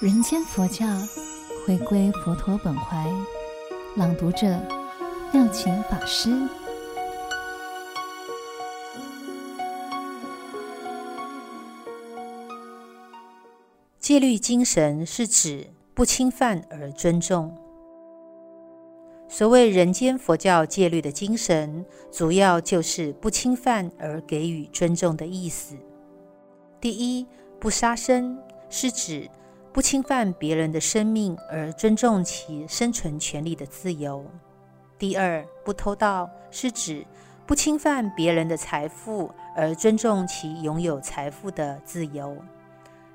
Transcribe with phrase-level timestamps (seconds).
[0.00, 0.86] 人间佛教，
[1.66, 3.04] 回归佛陀本怀。
[3.96, 4.46] 朗读者：
[5.32, 6.30] 妙晴法师。
[13.98, 17.52] 戒律精神是指不侵犯而尊重。
[19.28, 25.74] 所谓人间佛教戒律的精神，主要就是不侵犯而给予尊重的意思。
[26.80, 27.26] 第一，
[27.58, 28.38] 不杀生，
[28.70, 29.28] 是指
[29.72, 34.24] 不侵犯别人的生命而尊重其生存权利的自由。
[34.98, 37.06] 第二，不偷盗，是指
[37.46, 42.36] 不侵犯别人的财富而尊重其拥有财富的自由。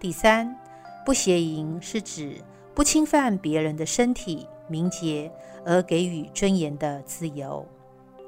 [0.00, 0.56] 第三，
[1.04, 2.42] 不邪淫，是指
[2.74, 5.30] 不侵犯别人的身体名节
[5.64, 7.64] 而给予尊严的自由。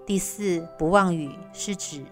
[0.06, 2.04] 第四，不妄语，是指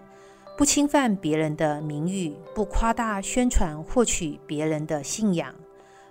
[0.57, 5.53] 不侵犯别人的名誉，不夸大宣传获取别人的信仰，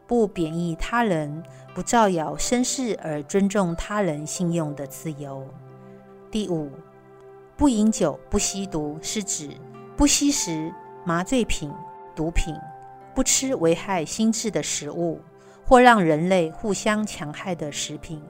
[0.09, 5.47] 不贬抑他人，不造谣生事而尊重他人信用的自由。
[6.33, 6.73] 第五，
[7.56, 9.50] 不饮酒、不吸毒，是指
[9.97, 10.73] 不吸食
[11.05, 11.70] 麻醉品、
[12.17, 12.53] 毒品，
[13.15, 15.20] 不吃危害心智的食物，
[15.65, 18.20] 或让人类互相强害的食品。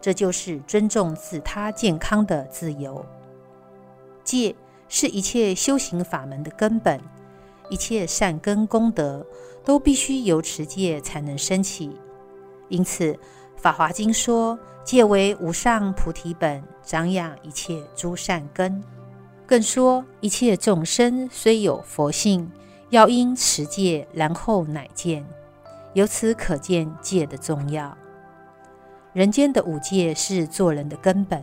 [0.00, 3.06] 这就是尊重自他健康的自由。
[4.24, 4.56] 戒。
[4.88, 7.00] 是一切修行法门的根本，
[7.68, 9.26] 一切善根功德
[9.64, 11.96] 都必须由持戒才能升起。
[12.68, 13.12] 因此，
[13.56, 18.82] 《法华经》说：“戒为无上菩提本，长养一切诸善根。”
[19.46, 22.50] 更说：“一切众生虽有佛性，
[22.90, 25.24] 要因持戒，然后乃见。”
[25.94, 27.96] 由此可见戒的重要。
[29.12, 31.42] 人间的五戒是做人的根本。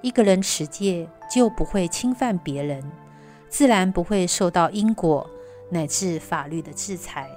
[0.00, 2.82] 一个人持戒，就不会侵犯别人，
[3.52, 5.28] 自然不会受到因果
[5.68, 7.28] 乃至法律的制裁。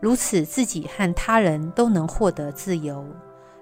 [0.00, 3.06] 如此，自己和他人都能获得自由，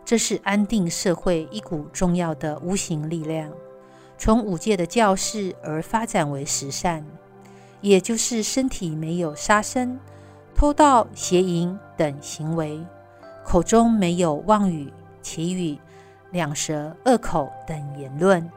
[0.03, 3.53] 这是安定社会一股重要的无形力量。
[4.16, 7.04] 从五戒的教示而发展为十善，
[7.82, 10.00] 也就是身体没有杀生、
[10.54, 12.81] 偷盗、邪淫等行为，
[13.44, 14.91] 口中没有妄语、
[15.22, 15.78] 綺语。
[16.31, 18.50] 两舌、恶口等言论，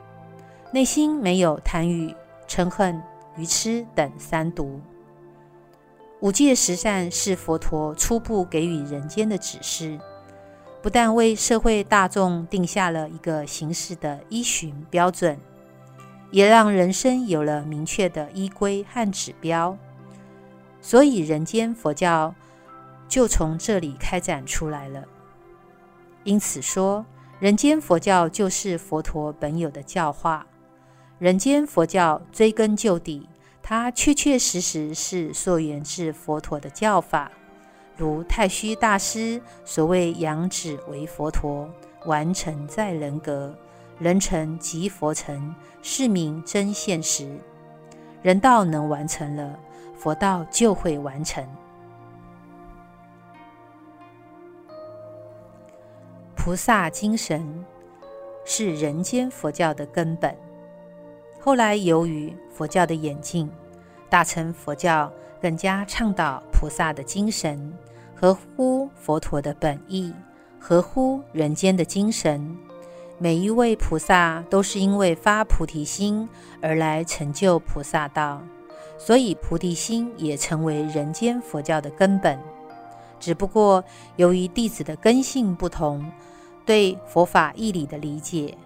[0.72, 2.16] 内心没有贪欲、
[2.48, 3.02] 嗔恨、
[3.38, 4.80] 愚痴等三毒。
[6.22, 10.00] 五戒十善是佛陀初步给予人间的指示，
[10.82, 15.38] 不但为社会大众定下了一个行事的依循标准，
[16.32, 19.78] 也让人生有了明确的依归和指标。
[20.82, 22.34] 所以，人间佛教
[23.08, 25.04] 就从这里开展出来了。
[26.24, 27.06] 因此说。
[27.38, 30.48] 人间佛教就是佛陀本有的教化。
[31.25, 33.28] 人间佛教追根究底，
[33.63, 37.31] 它确确实实是溯源自佛陀的教法。
[37.97, 41.68] 如太虚大师所谓“仰止为佛陀，
[42.06, 43.58] 完成在人格，
[43.97, 47.35] 人成即佛成，是名真现实”。
[48.22, 49.58] 人道能完成了，
[49.97, 51.44] 佛道就会完成。
[56.35, 57.66] 菩萨精神
[58.46, 60.45] 是人间佛教的根本。
[61.46, 63.48] 后来由于佛教的演进，
[64.10, 67.72] 大乘佛教更加倡导菩萨的精神，
[68.16, 70.12] 合乎佛陀的本意，
[70.60, 72.58] 合乎人间的精神。
[73.20, 76.28] 每一位菩萨都是因为发菩提心
[76.64, 78.42] 而来成就菩萨道，
[78.98, 82.40] 所以菩提心也成为人间佛教的根本。
[83.20, 83.84] 只不过
[84.16, 86.04] 由于弟子的根性不同。
[86.66, 88.58] 对佛法义理的理解，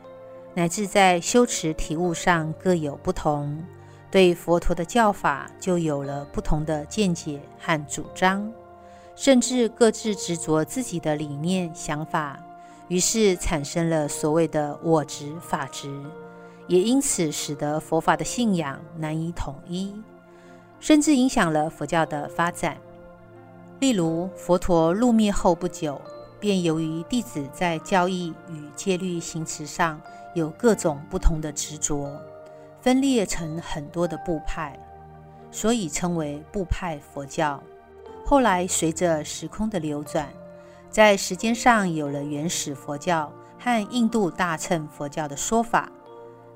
[0.60, 3.64] 乃至在修持体悟上各有不同，
[4.12, 8.52] 对佛陀的教法就有了不同的见解和主张，
[9.16, 12.38] 甚至各自执着自己的理念想法，
[12.90, 15.98] 于是产生了所谓的我执法执，
[16.68, 19.96] 也因此使得佛法的信仰难以统一，
[20.82, 22.76] 甚至影响了佛教的发展。
[23.80, 26.02] 例如，佛陀入灭后不久。
[26.42, 30.00] 便由于弟子在教义与戒律行持上
[30.34, 32.12] 有各种不同的执着，
[32.82, 34.80] 分裂成很多的部派，
[35.52, 37.62] 所以称为部派佛教。
[38.26, 40.28] 后来随着时空的流转，
[40.90, 45.90] 在时间上有了原始佛教和印度大乘佛教的说法；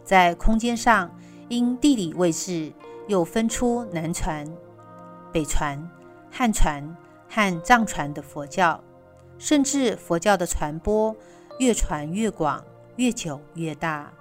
[0.03, 1.09] 在空间上，
[1.49, 2.71] 因地理位置
[3.07, 4.47] 又分出南传、
[5.31, 5.89] 北传、
[6.31, 6.95] 汉传
[7.27, 8.79] 和藏传的佛教。
[9.39, 11.13] 甚至佛教的传播
[11.57, 12.63] 越传越广，
[12.97, 14.11] 越久越大，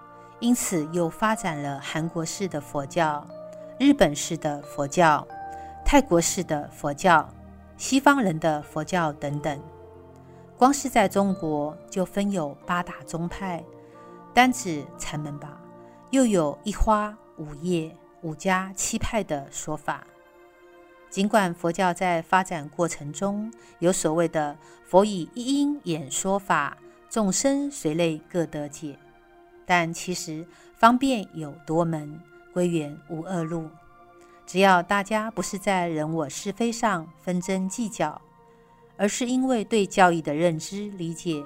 [0.40, 3.26] 因此又发展了韩国式的佛教、
[3.78, 5.26] 日本式的佛教、
[5.84, 7.28] 泰国式的佛教、
[7.76, 9.60] 西方人的佛教等等。
[10.56, 13.62] 光是在中国就分有八大宗派，
[14.32, 15.60] 单指禅门吧，
[16.10, 20.06] 又有一花五叶五家七派的说法。
[21.10, 26.78] 尽管佛教在发展过程中有所谓的“佛以一因演说法，
[27.12, 28.96] 众生随类各得解”，
[29.66, 32.18] 但其实方便有多门，
[32.54, 33.68] 归元无二路。
[34.46, 38.22] 只要大家不是在人我是非上纷争计较，
[38.96, 41.44] 而是因为对教义的认知理解，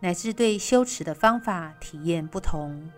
[0.00, 2.90] 乃至对修持的方法体验不同，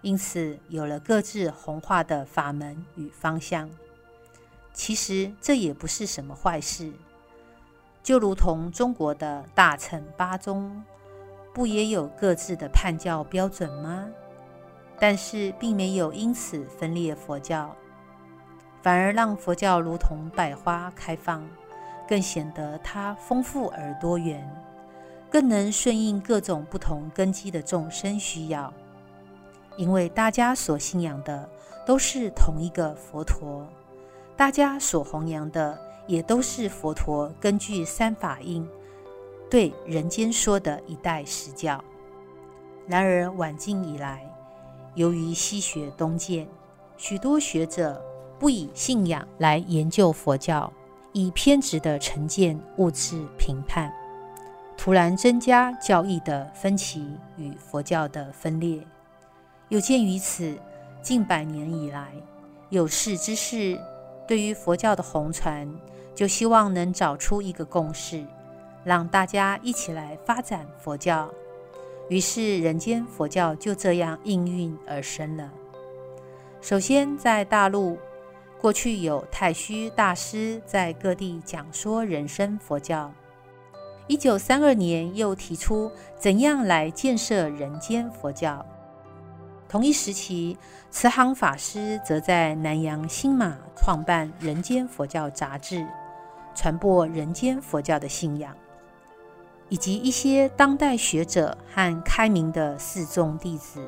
[0.00, 3.68] 因此有了各自弘化的法门与方向。
[4.72, 6.90] 其实这也不是什么坏事，
[8.02, 10.82] 就如同中国的大乘八宗，
[11.52, 14.08] 不也有各自的判教标准吗？
[14.98, 17.74] 但是并没有因此分裂佛教，
[18.82, 21.44] 反而让佛教如同百花开放，
[22.08, 24.48] 更显得它丰富而多元，
[25.28, 28.72] 更能顺应各种不同根基的众生需要。
[29.76, 31.48] 因为大家所信仰的
[31.84, 33.66] 都是同一个佛陀。
[34.36, 38.68] 大家所弘扬的也都是佛陀根据三法印
[39.52, 41.78] 对人间说的一代实教。
[42.86, 44.26] 然而晚近以来，
[44.94, 46.48] 由于西学东渐，
[46.96, 48.02] 许多学者
[48.38, 50.72] 不以信仰来研究佛教，
[51.12, 53.92] 以偏执的成见误致评判，
[54.74, 57.06] 突然增加教义的分歧
[57.36, 58.82] 与佛教的分裂。
[59.68, 60.58] 有鉴于此，
[61.02, 62.10] 近百年以来，
[62.70, 63.78] 有识之士。
[64.26, 65.70] 对于佛教的弘传，
[66.14, 68.24] 就希望能找出一个共识，
[68.84, 71.28] 让大家一起来发展佛教。
[72.08, 75.50] 于是，人间佛教就这样应运而生了。
[76.60, 77.98] 首先，在大陆，
[78.60, 83.10] 过去有太虚大师在各地讲说人生佛教。
[84.08, 88.64] 一九三二年，又提出怎样来建设人间佛教。
[89.68, 90.58] 同一时期，
[90.90, 95.76] 慈航法师则在南洋新马创办《人间佛教杂志》，
[96.54, 98.54] 传播人间佛教的信仰，
[99.72, 103.80] 以及一些当代学者和开明的四众弟子，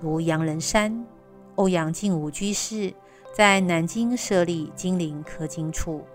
[0.00, 1.04] 如杨仁山、
[1.56, 2.94] 欧阳靖武居士，
[3.36, 6.06] 在南京设立金陵刻经处，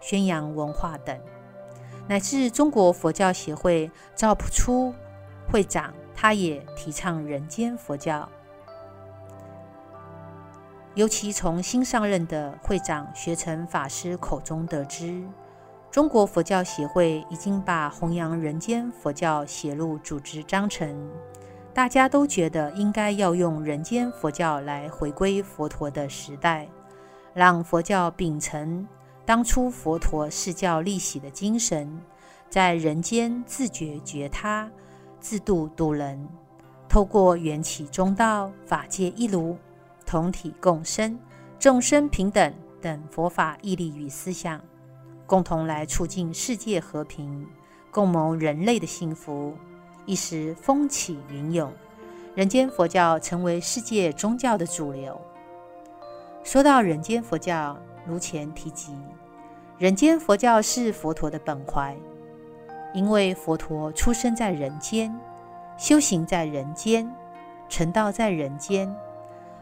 [0.00, 1.18] 宣扬文化等，
[2.06, 4.94] 乃至中国佛教协会赵朴初
[5.50, 8.28] 会长，他也提倡人间佛教。
[10.94, 15.20] 尤其从新上任的会长学诚法师口中得知，
[15.92, 21.10] 中国佛教协会已经把弘扬人间佛教写入组织章程，
[21.74, 26.66] 大家都觉得应该要用人间佛教来回归佛陀的时代，
[27.34, 28.88] 让佛教秉承
[29.26, 32.00] 当初佛陀释教立喜的精神，
[32.48, 34.70] 在人间自觉觉他，
[35.20, 36.26] 自度度人，
[36.88, 39.54] 透过缘起中道，法界一如。
[40.06, 41.18] 同体共生、
[41.58, 44.60] 众生平等等佛法义理与思想，
[45.32, 47.48] 共同来促进世界和平，
[47.90, 49.56] 共谋人类的幸福。
[50.04, 51.72] 一时风起云涌，
[52.34, 55.18] 人间佛教成为世界宗教的主流。
[56.44, 58.94] 说到人间佛教，如前提及，
[59.78, 61.96] 人间佛教是佛陀的本怀，
[62.92, 65.18] 因为佛陀出生在人间，
[65.78, 67.10] 修行在人间，
[67.70, 68.94] 成道在人间。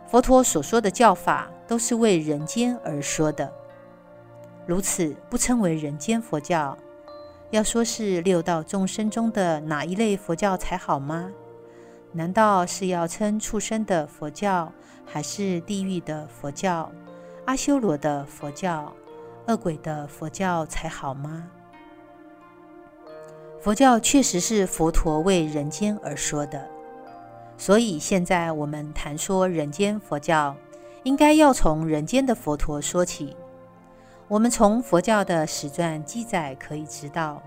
[0.08, 3.52] 佛陀所说的教法都是为人间而说的，
[4.70, 6.78] 如此不称为人间佛教，
[7.50, 11.28] 要说是六道众生中的哪一类佛教才好吗？
[12.12, 14.72] 难道是要称畜生的佛教，
[15.04, 16.88] 还是地狱的佛教、
[17.46, 18.94] 阿修罗的佛教、
[19.48, 21.48] 恶鬼的佛教才好吗？
[23.60, 26.64] 佛教确实是佛陀为人间而说的。
[27.58, 30.54] 所以现在我们谈说人间佛教，
[31.02, 33.36] 应该要从人间的佛陀说起。
[34.30, 37.42] 我们从佛教的史传记载可以知道，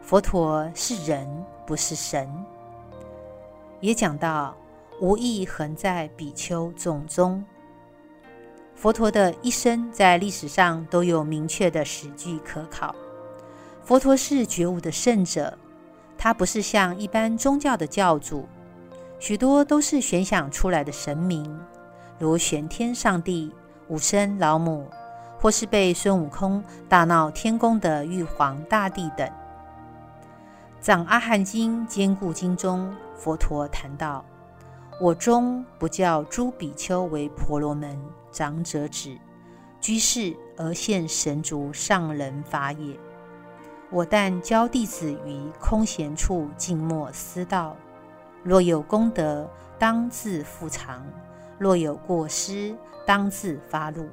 [0.00, 1.28] 佛陀是人，
[1.66, 2.32] 不是神。
[3.80, 4.56] 也讲到
[5.00, 7.44] 无义恒在比丘众中。
[8.76, 12.94] 佛陀的一生在历史上都有明确的史据可考。
[13.82, 15.58] 佛陀是觉悟的圣者，
[16.16, 18.46] 他不是像一般宗教的教主。
[19.18, 21.58] 许多都是悬想出来的神明，
[22.20, 23.52] 如玄天上帝、
[23.88, 24.86] 武僧老母，
[25.44, 29.28] 或是被孙悟空大闹天宫的玉皇大帝等。
[30.80, 34.24] 《藏阿含经》坚固经中，佛陀谈到
[34.98, 37.94] ：“我终不教诸比丘为婆罗门
[38.32, 39.14] 长者子，
[39.82, 42.98] 居士而现神足上人法也。”
[43.92, 47.76] 我但教弟子于空闲处静默思道。
[48.42, 49.46] 若有功德，
[49.78, 51.02] 当自复藏；
[51.58, 52.74] 若有过失，
[53.04, 54.08] 当自发怒。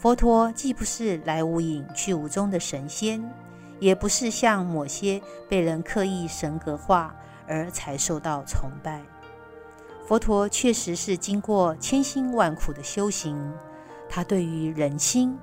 [0.00, 3.22] 佛陀既不是来无影去无踪的神仙，
[3.78, 7.14] 也不是像某些被人刻意神格化
[7.46, 9.02] 而才受到崇拜。
[10.06, 13.38] 佛陀确实是经过千辛万苦的修行，
[14.08, 15.38] 他对于人心、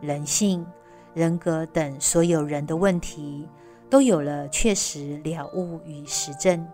[0.00, 0.66] 人性、
[1.14, 3.46] 人格等所有人的问题，
[3.88, 6.66] 都有了确实了悟与实证。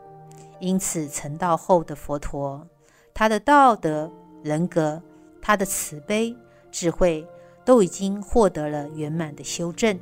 [0.59, 2.67] 因此，成道后的佛陀，
[3.13, 4.11] 他的道德、
[4.43, 5.03] 人格、
[5.43, 6.35] 他的慈悲、
[6.79, 7.27] 智慧，
[7.65, 9.99] 都已经获得了圆满的修正。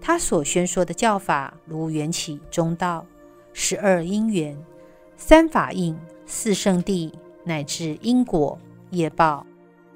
[0.00, 3.04] 他所宣说的教法，如缘起中道、
[3.52, 4.56] 十二因缘、
[5.18, 5.94] 三法印。
[6.24, 7.12] 四圣谛
[7.44, 8.58] 乃至因果
[8.90, 9.44] 业报、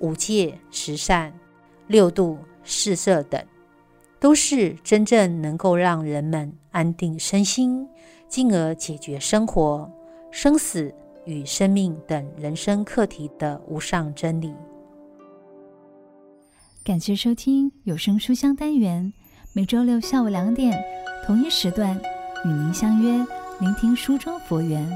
[0.01, 1.33] 五戒十善、
[1.87, 3.43] 六度四摄等，
[4.21, 7.89] 都是真正能够让人们安定身心，
[8.29, 9.91] 进而解决生活、
[10.31, 10.93] 生死
[11.25, 14.53] 与生命等人生课题的无上真理。
[16.87, 19.13] 感谢收听有声书香单元，
[19.53, 20.81] 每周六下午两点
[21.27, 22.01] 同一时段
[22.45, 23.27] 与您相约，
[23.59, 24.89] 聆听书中佛缘。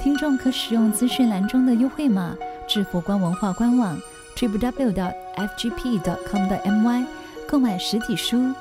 [0.00, 2.32] 听众可使用资讯栏中的优惠码
[2.68, 3.98] 至佛光文化官网
[4.36, 5.12] ，Triple W.
[5.34, 7.06] FGP.com 的 MY
[7.48, 8.54] 购买实体书。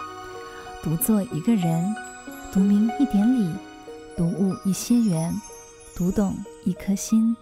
[0.82, 1.96] 读作一个人，
[2.52, 3.54] 读明一点理，
[4.18, 5.32] 读悟一些缘，
[5.96, 7.38] 读懂一颗心。